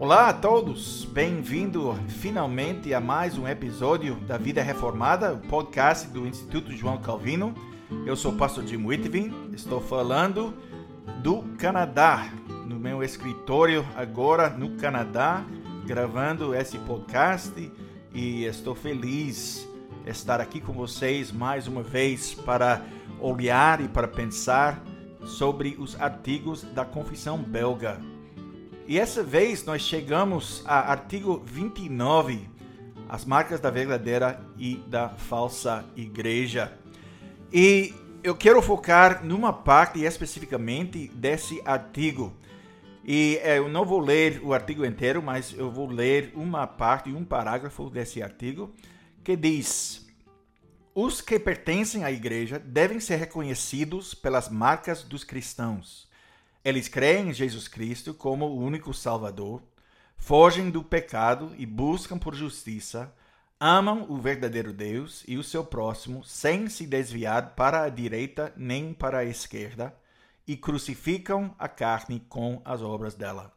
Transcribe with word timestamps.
Olá 0.00 0.28
a 0.28 0.32
todos, 0.32 1.04
bem-vindo 1.04 1.94
finalmente 2.08 2.92
a 2.92 3.00
mais 3.00 3.38
um 3.38 3.46
episódio 3.46 4.16
da 4.26 4.36
Vida 4.36 4.60
Reformada, 4.60 5.34
o 5.34 5.38
podcast 5.38 6.08
do 6.08 6.26
Instituto 6.26 6.72
João 6.72 6.98
Calvino. 6.98 7.54
Eu 8.04 8.16
sou 8.16 8.32
o 8.32 8.36
pastor 8.36 8.66
Jim 8.66 8.84
Whitvin, 8.84 9.52
estou 9.52 9.80
falando 9.80 10.52
do 11.22 11.42
Canadá, 11.58 12.28
no 12.66 12.76
meu 12.76 13.04
escritório 13.04 13.86
agora 13.94 14.50
no 14.50 14.70
Canadá, 14.76 15.44
gravando 15.86 16.56
esse 16.56 16.76
podcast 16.78 17.72
e 18.12 18.44
estou 18.44 18.74
feliz 18.74 19.66
de 20.04 20.10
estar 20.10 20.40
aqui 20.40 20.60
com 20.60 20.72
vocês 20.72 21.30
mais 21.30 21.68
uma 21.68 21.84
vez 21.84 22.34
para 22.34 22.82
olhar 23.20 23.80
e 23.80 23.86
para 23.86 24.08
pensar 24.08 24.82
sobre 25.24 25.76
os 25.78 25.98
artigos 26.00 26.64
da 26.64 26.84
Confissão 26.84 27.38
Belga. 27.38 28.13
E 28.86 28.98
essa 28.98 29.22
vez 29.22 29.64
nós 29.64 29.80
chegamos 29.80 30.62
a 30.66 30.92
artigo 30.92 31.42
29, 31.46 32.50
as 33.08 33.24
marcas 33.24 33.58
da 33.58 33.70
verdadeira 33.70 34.38
e 34.58 34.76
da 34.76 35.08
falsa 35.08 35.86
igreja. 35.96 36.70
E 37.50 37.94
eu 38.22 38.34
quero 38.36 38.60
focar 38.60 39.24
numa 39.24 39.54
parte 39.54 40.04
especificamente 40.04 41.08
desse 41.08 41.62
artigo. 41.64 42.36
E 43.02 43.40
é, 43.42 43.56
eu 43.56 43.70
não 43.70 43.86
vou 43.86 44.00
ler 44.00 44.42
o 44.44 44.52
artigo 44.52 44.84
inteiro, 44.84 45.22
mas 45.22 45.54
eu 45.56 45.70
vou 45.70 45.86
ler 45.86 46.32
uma 46.34 46.66
parte, 46.66 47.10
um 47.10 47.24
parágrafo 47.24 47.88
desse 47.88 48.22
artigo, 48.22 48.70
que 49.24 49.34
diz: 49.34 50.06
Os 50.94 51.22
que 51.22 51.38
pertencem 51.38 52.04
à 52.04 52.12
igreja 52.12 52.58
devem 52.58 53.00
ser 53.00 53.16
reconhecidos 53.16 54.12
pelas 54.12 54.50
marcas 54.50 55.02
dos 55.02 55.24
cristãos 55.24 56.12
eles 56.64 56.88
creem 56.88 57.28
em 57.28 57.34
Jesus 57.34 57.68
Cristo 57.68 58.14
como 58.14 58.46
o 58.46 58.58
único 58.58 58.94
Salvador, 58.94 59.62
fogem 60.16 60.70
do 60.70 60.82
pecado 60.82 61.54
e 61.58 61.66
buscam 61.66 62.18
por 62.18 62.34
justiça, 62.34 63.14
amam 63.60 64.06
o 64.08 64.16
verdadeiro 64.16 64.72
Deus 64.72 65.22
e 65.28 65.36
o 65.36 65.44
seu 65.44 65.62
próximo 65.62 66.24
sem 66.24 66.68
se 66.70 66.86
desviar 66.86 67.54
para 67.54 67.82
a 67.82 67.90
direita 67.90 68.50
nem 68.56 68.94
para 68.94 69.18
a 69.18 69.24
esquerda, 69.24 69.94
e 70.46 70.56
crucificam 70.56 71.54
a 71.58 71.68
carne 71.68 72.20
com 72.28 72.60
as 72.64 72.82
obras 72.82 73.14
dela. 73.14 73.52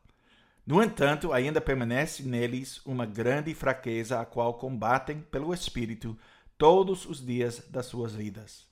No 0.65 0.83
entanto, 0.83 1.31
ainda 1.33 1.61
permanece 1.61 2.23
neles 2.23 2.81
uma 2.85 3.05
grande 3.05 3.53
fraqueza, 3.53 4.19
a 4.19 4.25
qual 4.25 4.53
combatem 4.53 5.21
pelo 5.21 5.53
Espírito 5.53 6.17
todos 6.57 7.05
os 7.05 7.25
dias 7.25 7.63
das 7.69 7.85
suas 7.85 8.13
vidas 8.13 8.66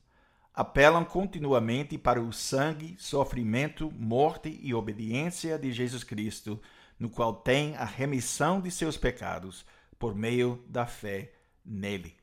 apelam 0.56 1.04
continuamente 1.04 1.98
para 1.98 2.22
o 2.22 2.32
sangue, 2.32 2.96
sofrimento, 2.98 3.92
morte 3.92 4.58
e 4.64 4.74
obediência 4.74 5.60
de 5.60 5.74
Jesus 5.74 6.04
Cristo, 6.04 6.62
no 6.98 7.10
qual 7.10 7.34
tem 7.34 7.76
a 7.76 7.84
remissão 7.84 8.62
de 8.62 8.72
seus 8.72 8.96
pecados 8.96 9.66
por 10.00 10.16
meio 10.16 10.64
da 10.70 10.86
fé 10.86 11.34
nele. 11.66 12.16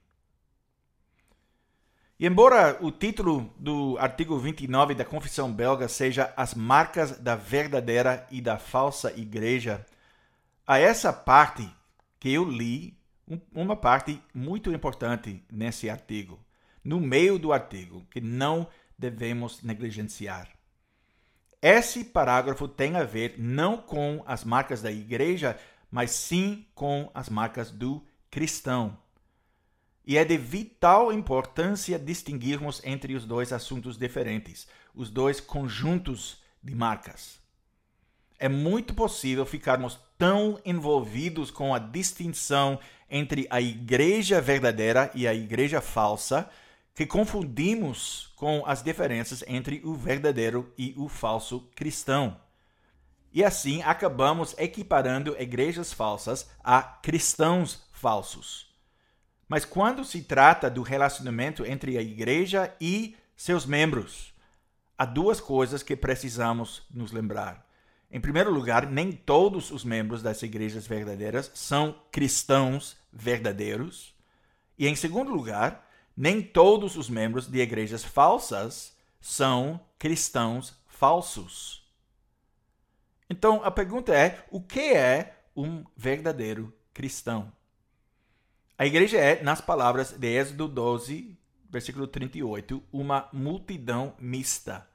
E 2.18 2.26
embora 2.26 2.78
o 2.80 2.90
título 2.90 3.52
do 3.58 3.98
artigo 3.98 4.38
29 4.38 4.94
da 4.94 5.04
Confissão 5.04 5.52
Belga 5.52 5.88
seja 5.88 6.32
As 6.34 6.54
Marcas 6.54 7.18
da 7.18 7.34
Verdadeira 7.34 8.26
e 8.30 8.40
da 8.40 8.56
Falsa 8.56 9.12
Igreja, 9.12 9.84
a 10.66 10.78
essa 10.78 11.12
parte 11.12 11.68
que 12.18 12.32
eu 12.32 12.44
li, 12.44 12.96
uma 13.52 13.76
parte 13.76 14.22
muito 14.32 14.72
importante 14.72 15.44
nesse 15.50 15.90
artigo 15.90 16.38
no 16.84 17.00
meio 17.00 17.38
do 17.38 17.52
artigo, 17.52 18.06
que 18.10 18.20
não 18.20 18.66
devemos 18.98 19.62
negligenciar. 19.62 20.48
Esse 21.60 22.04
parágrafo 22.04 22.66
tem 22.66 22.96
a 22.96 23.04
ver 23.04 23.36
não 23.38 23.76
com 23.76 24.22
as 24.26 24.44
marcas 24.44 24.82
da 24.82 24.90
igreja, 24.90 25.58
mas 25.90 26.10
sim 26.10 26.66
com 26.74 27.10
as 27.14 27.28
marcas 27.28 27.70
do 27.70 28.04
cristão. 28.30 28.98
E 30.04 30.18
é 30.18 30.24
de 30.24 30.36
vital 30.36 31.12
importância 31.12 31.98
distinguirmos 31.98 32.80
entre 32.84 33.14
os 33.14 33.24
dois 33.24 33.52
assuntos 33.52 33.96
diferentes, 33.96 34.66
os 34.92 35.08
dois 35.08 35.40
conjuntos 35.40 36.42
de 36.60 36.74
marcas. 36.74 37.40
É 38.38 38.48
muito 38.48 38.92
possível 38.92 39.46
ficarmos 39.46 40.00
tão 40.18 40.58
envolvidos 40.64 41.52
com 41.52 41.72
a 41.72 41.78
distinção 41.78 42.80
entre 43.08 43.46
a 43.50 43.60
igreja 43.60 44.40
verdadeira 44.40 45.12
e 45.14 45.28
a 45.28 45.34
igreja 45.34 45.80
falsa 45.80 46.50
que 46.94 47.06
confundimos 47.06 48.32
com 48.36 48.64
as 48.66 48.82
diferenças 48.82 49.42
entre 49.46 49.80
o 49.84 49.94
verdadeiro 49.94 50.72
e 50.76 50.94
o 50.96 51.08
falso 51.08 51.68
cristão. 51.74 52.38
E 53.32 53.42
assim 53.42 53.82
acabamos 53.82 54.54
equiparando 54.58 55.34
igrejas 55.40 55.92
falsas 55.92 56.50
a 56.62 56.82
cristãos 56.82 57.82
falsos. 57.92 58.70
Mas 59.48 59.64
quando 59.64 60.04
se 60.04 60.22
trata 60.22 60.70
do 60.70 60.82
relacionamento 60.82 61.64
entre 61.64 61.96
a 61.96 62.02
igreja 62.02 62.74
e 62.80 63.16
seus 63.34 63.64
membros, 63.64 64.34
há 64.96 65.04
duas 65.06 65.40
coisas 65.40 65.82
que 65.82 65.96
precisamos 65.96 66.82
nos 66.90 67.10
lembrar. 67.10 67.66
Em 68.10 68.20
primeiro 68.20 68.52
lugar, 68.52 68.86
nem 68.86 69.10
todos 69.10 69.70
os 69.70 69.84
membros 69.84 70.22
das 70.22 70.42
igrejas 70.42 70.86
verdadeiras 70.86 71.50
são 71.54 71.98
cristãos 72.10 72.96
verdadeiros. 73.10 74.14
E 74.78 74.86
em 74.86 74.94
segundo 74.94 75.32
lugar, 75.32 75.88
nem 76.16 76.42
todos 76.42 76.96
os 76.96 77.08
membros 77.08 77.46
de 77.46 77.58
igrejas 77.60 78.04
falsas 78.04 78.96
são 79.20 79.80
cristãos 79.98 80.76
falsos. 80.86 81.82
Então 83.28 83.62
a 83.64 83.70
pergunta 83.70 84.14
é: 84.14 84.44
o 84.50 84.60
que 84.60 84.92
é 84.92 85.38
um 85.56 85.84
verdadeiro 85.96 86.72
cristão? 86.92 87.52
A 88.76 88.86
igreja 88.86 89.18
é, 89.18 89.42
nas 89.42 89.60
palavras 89.60 90.12
de 90.12 90.26
Êxodo 90.26 90.66
12, 90.66 91.38
versículo 91.70 92.06
38, 92.06 92.82
uma 92.92 93.28
multidão 93.32 94.14
mista. 94.18 94.86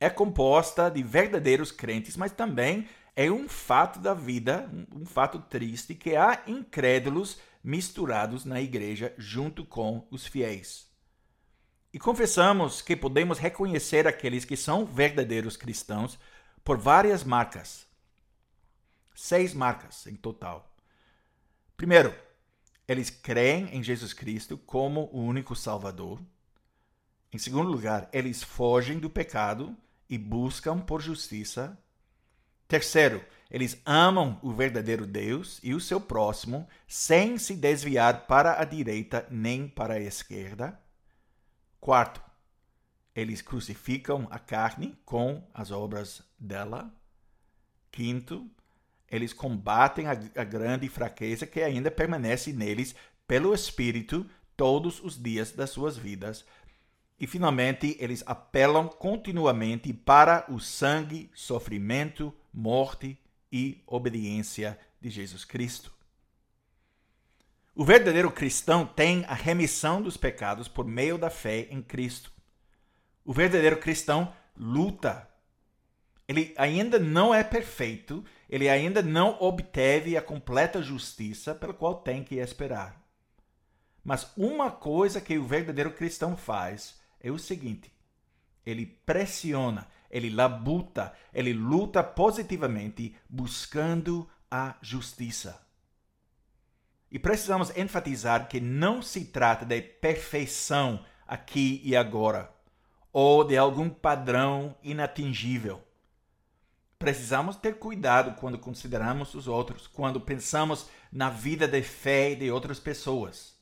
É 0.00 0.10
composta 0.10 0.90
de 0.90 1.02
verdadeiros 1.02 1.70
crentes, 1.70 2.16
mas 2.16 2.32
também 2.32 2.88
é 3.14 3.30
um 3.30 3.48
fato 3.48 4.00
da 4.00 4.14
vida, 4.14 4.68
um 4.92 5.04
fato 5.04 5.38
triste, 5.38 5.94
que 5.94 6.16
há 6.16 6.42
incrédulos 6.46 7.38
misturados 7.62 8.44
na 8.44 8.60
igreja 8.60 9.14
junto 9.16 9.64
com 9.64 10.06
os 10.10 10.26
fiéis. 10.26 10.90
E 11.92 11.98
confessamos 11.98 12.80
que 12.80 12.96
podemos 12.96 13.38
reconhecer 13.38 14.06
aqueles 14.06 14.44
que 14.44 14.56
são 14.56 14.84
verdadeiros 14.86 15.56
cristãos 15.56 16.18
por 16.64 16.78
várias 16.78 17.22
marcas. 17.22 17.86
Seis 19.14 19.52
marcas 19.52 20.06
em 20.06 20.16
total. 20.16 20.74
Primeiro, 21.76 22.14
eles 22.88 23.10
creem 23.10 23.68
em 23.76 23.82
Jesus 23.82 24.12
Cristo 24.12 24.56
como 24.56 25.10
o 25.12 25.20
único 25.20 25.54
Salvador. 25.54 26.20
Em 27.32 27.38
segundo 27.38 27.70
lugar, 27.70 28.08
eles 28.12 28.42
fogem 28.42 28.98
do 28.98 29.10
pecado 29.10 29.76
e 30.08 30.18
buscam 30.18 30.78
por 30.78 31.00
justiça. 31.00 31.78
Terceiro, 32.72 33.22
eles 33.50 33.76
amam 33.84 34.40
o 34.42 34.50
verdadeiro 34.50 35.06
Deus 35.06 35.60
e 35.62 35.74
o 35.74 35.80
seu 35.80 36.00
próximo 36.00 36.66
sem 36.88 37.36
se 37.36 37.54
desviar 37.54 38.26
para 38.26 38.58
a 38.58 38.64
direita 38.64 39.26
nem 39.30 39.68
para 39.68 39.92
a 39.92 40.00
esquerda. 40.00 40.80
Quarto, 41.78 42.22
eles 43.14 43.42
crucificam 43.42 44.26
a 44.30 44.38
carne 44.38 44.96
com 45.04 45.46
as 45.52 45.70
obras 45.70 46.22
dela. 46.38 46.90
Quinto, 47.90 48.50
eles 49.06 49.34
combatem 49.34 50.06
a, 50.06 50.12
a 50.12 50.42
grande 50.42 50.88
fraqueza 50.88 51.46
que 51.46 51.60
ainda 51.60 51.90
permanece 51.90 52.54
neles 52.54 52.94
pelo 53.28 53.52
Espírito 53.52 54.24
todos 54.56 54.98
os 54.98 55.22
dias 55.22 55.52
das 55.52 55.68
suas 55.68 55.98
vidas. 55.98 56.42
E 57.20 57.26
finalmente, 57.26 57.98
eles 58.00 58.24
apelam 58.26 58.88
continuamente 58.88 59.92
para 59.92 60.46
o 60.48 60.58
sangue, 60.58 61.30
sofrimento, 61.34 62.34
morte 62.52 63.18
e 63.50 63.82
obediência 63.86 64.78
de 65.00 65.10
Jesus 65.10 65.44
Cristo. 65.44 65.92
O 67.74 67.84
verdadeiro 67.84 68.30
cristão 68.30 68.86
tem 68.86 69.24
a 69.24 69.34
remissão 69.34 70.02
dos 70.02 70.16
pecados 70.16 70.68
por 70.68 70.86
meio 70.86 71.16
da 71.16 71.30
fé 71.30 71.68
em 71.70 71.80
Cristo. 71.80 72.30
O 73.24 73.32
verdadeiro 73.32 73.78
cristão 73.78 74.32
luta. 74.56 75.28
Ele 76.28 76.54
ainda 76.56 76.98
não 76.98 77.34
é 77.34 77.42
perfeito, 77.42 78.24
ele 78.48 78.68
ainda 78.68 79.02
não 79.02 79.36
obteve 79.40 80.16
a 80.16 80.22
completa 80.22 80.82
justiça 80.82 81.54
pela 81.54 81.72
qual 81.72 81.96
tem 81.96 82.22
que 82.22 82.36
esperar. 82.36 83.02
Mas 84.04 84.30
uma 84.36 84.70
coisa 84.70 85.20
que 85.20 85.38
o 85.38 85.44
verdadeiro 85.44 85.92
cristão 85.92 86.36
faz 86.36 87.00
é 87.20 87.30
o 87.30 87.38
seguinte: 87.38 87.92
ele 88.64 88.84
pressiona, 88.84 89.88
ele 90.12 90.28
labuta, 90.30 91.12
ele 91.32 91.54
luta 91.54 92.04
positivamente 92.04 93.16
buscando 93.28 94.28
a 94.50 94.76
justiça. 94.82 95.60
E 97.10 97.18
precisamos 97.18 97.76
enfatizar 97.76 98.48
que 98.48 98.60
não 98.60 99.02
se 99.02 99.24
trata 99.24 99.64
de 99.64 99.80
perfeição 99.80 101.04
aqui 101.26 101.80
e 101.82 101.96
agora, 101.96 102.54
ou 103.12 103.42
de 103.42 103.56
algum 103.56 103.88
padrão 103.88 104.76
inatingível. 104.82 105.82
precisamos 107.02 107.56
ter 107.56 107.80
cuidado 107.80 108.36
quando 108.38 108.56
consideramos 108.56 109.34
os 109.34 109.48
outros, 109.48 109.88
quando 109.88 110.20
pensamos 110.20 110.88
na 111.10 111.28
vida 111.28 111.66
de 111.66 111.82
fé 111.82 112.36
de 112.36 112.48
outras 112.48 112.78
pessoas. 112.78 113.56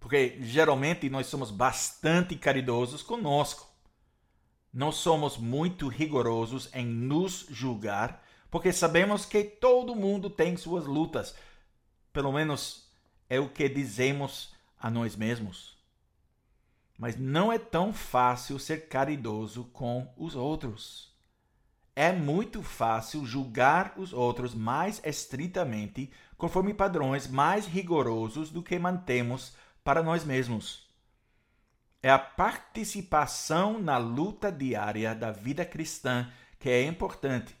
Porque 0.00 0.38
geralmente 0.40 1.08
nós 1.08 1.28
somos 1.28 1.52
bastante 1.52 2.34
caridosos 2.34 3.00
conosco. 3.00 3.71
Não 4.72 4.90
somos 4.90 5.36
muito 5.36 5.86
rigorosos 5.88 6.70
em 6.72 6.86
nos 6.86 7.46
julgar, 7.50 8.24
porque 8.50 8.72
sabemos 8.72 9.26
que 9.26 9.44
todo 9.44 9.94
mundo 9.94 10.30
tem 10.30 10.56
suas 10.56 10.86
lutas. 10.86 11.34
Pelo 12.12 12.32
menos 12.32 12.90
é 13.28 13.38
o 13.38 13.48
que 13.48 13.68
dizemos 13.68 14.54
a 14.80 14.90
nós 14.90 15.14
mesmos. 15.14 15.76
Mas 16.98 17.18
não 17.18 17.52
é 17.52 17.58
tão 17.58 17.92
fácil 17.92 18.58
ser 18.58 18.88
caridoso 18.88 19.64
com 19.72 20.10
os 20.16 20.34
outros. 20.34 21.12
É 21.94 22.10
muito 22.10 22.62
fácil 22.62 23.26
julgar 23.26 23.92
os 23.98 24.14
outros 24.14 24.54
mais 24.54 25.02
estritamente, 25.04 26.10
conforme 26.38 26.72
padrões 26.72 27.26
mais 27.26 27.66
rigorosos 27.66 28.50
do 28.50 28.62
que 28.62 28.78
mantemos 28.78 29.54
para 29.84 30.02
nós 30.02 30.24
mesmos. 30.24 30.81
É 32.02 32.10
a 32.10 32.18
participação 32.18 33.80
na 33.80 33.96
luta 33.96 34.50
diária 34.50 35.14
da 35.14 35.30
vida 35.30 35.64
cristã 35.64 36.28
que 36.58 36.68
é 36.68 36.84
importante, 36.84 37.56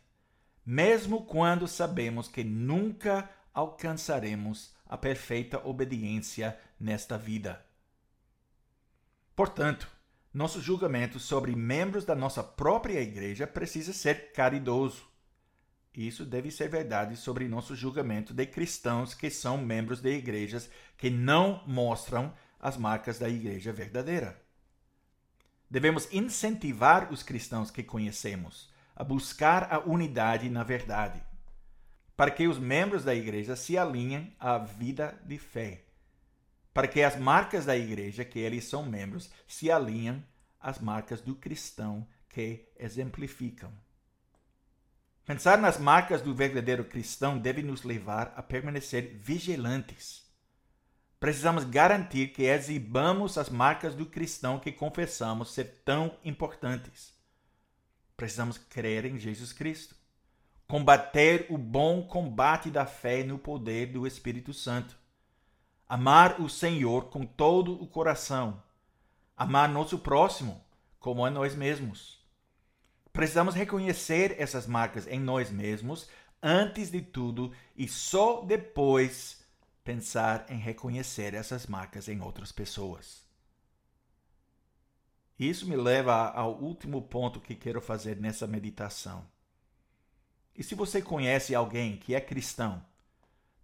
mesmo 0.66 1.24
quando 1.24 1.68
sabemos 1.68 2.26
que 2.26 2.42
nunca 2.42 3.30
alcançaremos 3.54 4.74
a 4.84 4.96
perfeita 4.96 5.64
obediência 5.64 6.58
nesta 6.78 7.16
vida. 7.16 7.64
Portanto, 9.36 9.88
nosso 10.34 10.60
julgamento 10.60 11.20
sobre 11.20 11.54
membros 11.54 12.04
da 12.04 12.14
nossa 12.14 12.42
própria 12.42 13.00
igreja 13.00 13.46
precisa 13.46 13.92
ser 13.92 14.32
caridoso. 14.32 15.04
Isso 15.94 16.24
deve 16.24 16.50
ser 16.50 16.68
verdade 16.68 17.16
sobre 17.16 17.46
nosso 17.46 17.76
julgamento 17.76 18.34
de 18.34 18.46
cristãos 18.46 19.14
que 19.14 19.30
são 19.30 19.58
membros 19.58 20.00
de 20.00 20.10
igrejas 20.10 20.70
que 20.96 21.10
não 21.10 21.62
mostram 21.66 22.32
as 22.62 22.76
marcas 22.76 23.18
da 23.18 23.28
igreja 23.28 23.72
verdadeira. 23.72 24.40
Devemos 25.68 26.08
incentivar 26.12 27.12
os 27.12 27.22
cristãos 27.22 27.70
que 27.70 27.82
conhecemos 27.82 28.72
a 28.94 29.02
buscar 29.02 29.72
a 29.72 29.80
unidade 29.80 30.48
na 30.48 30.62
verdade, 30.62 31.20
para 32.16 32.30
que 32.30 32.46
os 32.46 32.58
membros 32.58 33.02
da 33.02 33.14
igreja 33.14 33.56
se 33.56 33.76
alinhem 33.76 34.36
à 34.38 34.58
vida 34.58 35.18
de 35.24 35.38
fé, 35.38 35.84
para 36.72 36.86
que 36.86 37.02
as 37.02 37.16
marcas 37.16 37.64
da 37.64 37.76
igreja 37.76 38.24
que 38.24 38.38
eles 38.38 38.64
são 38.64 38.84
membros 38.84 39.30
se 39.48 39.70
alinhem 39.70 40.24
às 40.60 40.78
marcas 40.78 41.20
do 41.20 41.34
cristão 41.34 42.06
que 42.28 42.68
exemplificam. 42.78 43.72
Pensar 45.24 45.58
nas 45.58 45.78
marcas 45.78 46.20
do 46.20 46.34
verdadeiro 46.34 46.84
cristão 46.84 47.38
deve 47.38 47.62
nos 47.62 47.82
levar 47.82 48.32
a 48.36 48.42
permanecer 48.42 49.18
vigilantes. 49.20 50.21
Precisamos 51.22 51.62
garantir 51.62 52.32
que 52.32 52.42
exibamos 52.42 53.38
as 53.38 53.48
marcas 53.48 53.94
do 53.94 54.04
cristão 54.04 54.58
que 54.58 54.72
confessamos 54.72 55.52
ser 55.52 55.82
tão 55.84 56.18
importantes. 56.24 57.14
Precisamos 58.16 58.58
crer 58.58 59.04
em 59.04 59.16
Jesus 59.16 59.52
Cristo, 59.52 59.94
combater 60.66 61.46
o 61.48 61.56
bom 61.56 62.02
combate 62.02 62.72
da 62.72 62.84
fé 62.86 63.22
no 63.22 63.38
poder 63.38 63.92
do 63.92 64.04
Espírito 64.04 64.52
Santo, 64.52 64.98
amar 65.88 66.40
o 66.40 66.48
Senhor 66.48 67.04
com 67.04 67.24
todo 67.24 67.80
o 67.80 67.86
coração, 67.86 68.60
amar 69.36 69.68
nosso 69.68 70.00
próximo 70.00 70.60
como 70.98 71.24
a 71.24 71.30
nós 71.30 71.54
mesmos. 71.54 72.18
Precisamos 73.12 73.54
reconhecer 73.54 74.34
essas 74.40 74.66
marcas 74.66 75.06
em 75.06 75.20
nós 75.20 75.52
mesmos 75.52 76.08
antes 76.42 76.90
de 76.90 77.00
tudo 77.00 77.52
e 77.76 77.86
só 77.86 78.42
depois 78.42 79.40
pensar 79.84 80.46
em 80.48 80.58
reconhecer 80.58 81.34
essas 81.34 81.66
marcas 81.66 82.08
em 82.08 82.20
outras 82.20 82.52
pessoas. 82.52 83.22
Isso 85.38 85.66
me 85.66 85.76
leva 85.76 86.30
ao 86.30 86.54
último 86.54 87.02
ponto 87.02 87.40
que 87.40 87.54
quero 87.54 87.80
fazer 87.80 88.16
nessa 88.20 88.46
meditação. 88.46 89.26
E 90.54 90.62
se 90.62 90.74
você 90.74 91.02
conhece 91.02 91.54
alguém 91.54 91.96
que 91.96 92.14
é 92.14 92.20
cristão, 92.20 92.84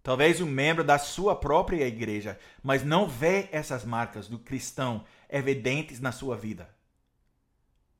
talvez 0.03 0.41
um 0.41 0.45
membro 0.45 0.83
da 0.83 0.97
sua 0.97 1.35
própria 1.35 1.87
igreja, 1.87 2.37
mas 2.61 2.83
não 2.83 3.07
vê 3.07 3.47
essas 3.51 3.85
marcas 3.85 4.27
do 4.27 4.39
cristão 4.39 5.05
evidentes 5.29 5.99
na 5.99 6.11
sua 6.11 6.35
vida, 6.35 6.69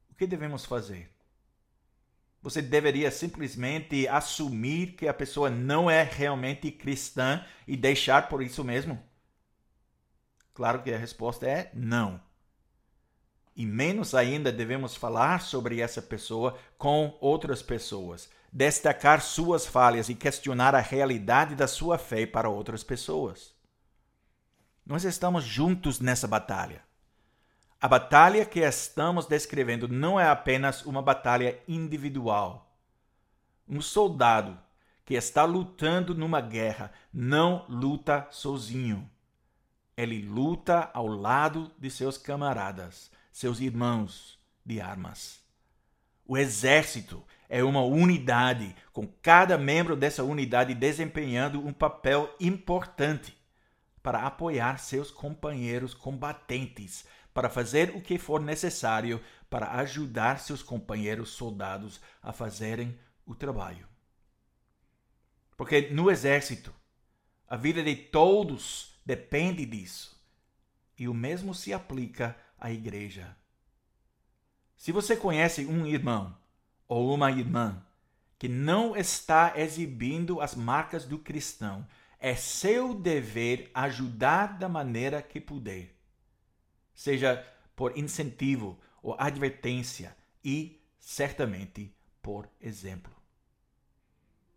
o 0.09 0.15
que 0.15 0.27
devemos 0.27 0.65
fazer? 0.65 1.09
Você 2.41 2.61
deveria 2.61 3.11
simplesmente 3.11 4.07
assumir 4.07 4.93
que 4.93 5.07
a 5.07 5.13
pessoa 5.13 5.49
não 5.49 5.89
é 5.89 6.03
realmente 6.03 6.71
cristã 6.71 7.43
e 7.67 7.75
deixar 7.75 8.29
por 8.29 8.41
isso 8.41 8.63
mesmo? 8.63 9.01
Claro 10.53 10.81
que 10.81 10.93
a 10.93 10.97
resposta 10.97 11.45
é 11.47 11.69
não. 11.73 12.21
E 13.55 13.65
menos 13.65 14.15
ainda 14.15 14.53
devemos 14.53 14.95
falar 14.95 15.41
sobre 15.41 15.81
essa 15.81 16.01
pessoa 16.01 16.57
com 16.77 17.17
outras 17.19 17.61
pessoas, 17.61 18.29
destacar 18.51 19.21
suas 19.21 19.65
falhas 19.65 20.07
e 20.07 20.15
questionar 20.15 20.73
a 20.73 20.79
realidade 20.79 21.55
da 21.55 21.67
sua 21.67 21.97
fé 21.97 22.25
para 22.25 22.49
outras 22.49 22.83
pessoas. 22.83 23.53
Nós 24.85 25.03
estamos 25.03 25.43
juntos 25.43 25.99
nessa 25.99 26.27
batalha. 26.27 26.88
A 27.81 27.87
batalha 27.87 28.45
que 28.45 28.59
estamos 28.59 29.25
descrevendo 29.25 29.87
não 29.87 30.19
é 30.19 30.27
apenas 30.27 30.85
uma 30.85 31.01
batalha 31.01 31.57
individual. 31.65 32.75
Um 33.65 33.81
soldado 33.81 34.59
que 35.05 35.13
está 35.13 35.45
lutando 35.45 36.13
numa 36.13 36.41
guerra 36.41 36.91
não 37.13 37.65
luta 37.69 38.27
sozinho. 38.31 39.09
Ele 39.95 40.21
luta 40.21 40.91
ao 40.93 41.07
lado 41.07 41.71
de 41.79 41.89
seus 41.89 42.17
camaradas, 42.17 43.09
seus 43.31 43.61
irmãos 43.61 44.37
de 44.65 44.81
armas. 44.81 45.39
O 46.27 46.37
exército 46.37 47.23
é 47.47 47.63
uma 47.63 47.81
unidade, 47.81 48.75
com 48.91 49.07
cada 49.21 49.57
membro 49.57 49.95
dessa 49.95 50.21
unidade 50.21 50.73
desempenhando 50.73 51.65
um 51.65 51.71
papel 51.71 52.29
importante 52.41 53.37
para 54.03 54.27
apoiar 54.27 54.79
seus 54.79 55.11
companheiros 55.11 55.93
combatentes 55.93 57.05
para 57.33 57.49
fazer 57.49 57.95
o 57.95 58.01
que 58.01 58.17
for 58.17 58.41
necessário 58.41 59.21
para 59.49 59.71
ajudar 59.79 60.39
seus 60.39 60.61
companheiros 60.61 61.29
soldados 61.29 61.99
a 62.21 62.31
fazerem 62.31 62.97
o 63.25 63.33
trabalho. 63.33 63.87
Porque 65.55 65.89
no 65.89 66.09
exército, 66.09 66.73
a 67.47 67.55
vida 67.55 67.83
de 67.83 67.95
todos 67.95 68.93
depende 69.05 69.65
disso. 69.65 70.19
E 70.97 71.07
o 71.07 71.13
mesmo 71.13 71.53
se 71.53 71.73
aplica 71.73 72.35
à 72.57 72.71
igreja. 72.71 73.35
Se 74.75 74.91
você 74.91 75.15
conhece 75.15 75.65
um 75.65 75.85
irmão 75.85 76.37
ou 76.87 77.13
uma 77.13 77.31
irmã 77.31 77.83
que 78.37 78.47
não 78.47 78.95
está 78.95 79.53
exibindo 79.55 80.39
as 80.39 80.55
marcas 80.55 81.05
do 81.05 81.19
cristão, 81.19 81.85
é 82.19 82.35
seu 82.35 82.93
dever 82.93 83.69
ajudar 83.73 84.57
da 84.57 84.69
maneira 84.69 85.21
que 85.21 85.41
puder 85.41 85.98
seja 86.93 87.45
por 87.75 87.97
incentivo 87.97 88.79
ou 89.01 89.15
advertência 89.17 90.15
e, 90.43 90.81
certamente, 90.99 91.95
por 92.21 92.47
exemplo. 92.59 93.13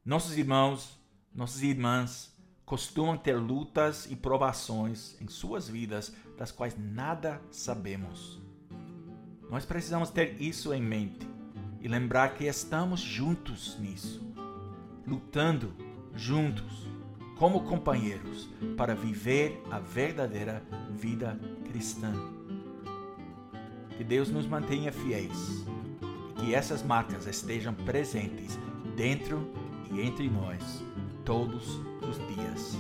Nossos 0.05 0.37
irmãos, 0.37 0.99
nossas 1.33 1.63
irmãs 1.63 2.33
costumam 2.65 3.17
ter 3.17 3.37
lutas 3.37 4.11
e 4.11 4.17
provações 4.17 5.21
em 5.21 5.29
suas 5.29 5.69
vidas 5.69 6.13
das 6.37 6.51
quais 6.51 6.77
nada 6.77 7.41
sabemos. 7.51 8.41
Nós 9.51 9.65
precisamos 9.65 10.11
ter 10.11 10.41
isso 10.41 10.73
em 10.73 10.83
mente 10.83 11.29
e 11.81 11.87
lembrar 11.87 12.35
que 12.35 12.45
estamos 12.45 13.01
juntos 13.01 13.77
nisso, 13.79 14.23
lutando 15.07 15.75
juntos 16.15 16.87
como 17.39 17.65
companheiros 17.65 18.49
para 18.77 18.95
viver 18.95 19.63
a 19.71 19.79
verdadeira 19.79 20.63
vida 20.91 21.39
cristã. 21.73 22.13
Que 23.97 24.05
Deus 24.05 24.29
nos 24.29 24.47
mantenha 24.47 24.93
fiéis 24.93 25.65
e 26.43 26.45
que 26.45 26.55
essas 26.55 26.83
marcas 26.83 27.27
estejam 27.27 27.73
presentes 27.73 28.59
dentro 28.95 29.51
e 29.91 30.01
entre 30.01 30.29
nós 30.29 30.85
todos 31.25 31.81
os 32.03 32.19
dias. 32.35 32.77